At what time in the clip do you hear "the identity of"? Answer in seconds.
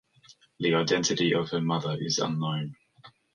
0.59-1.51